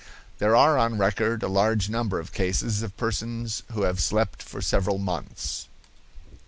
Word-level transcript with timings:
There 0.39 0.55
are 0.55 0.79
on 0.79 0.97
record 0.97 1.43
a 1.43 1.47
large 1.47 1.87
number 1.87 2.19
of 2.19 2.31
cases 2.31 2.81
of 2.81 2.97
persons 2.97 3.61
who 3.71 3.83
have 3.83 3.99
slept 3.99 4.41
for 4.41 4.59
several 4.59 4.97
months. 4.97 5.67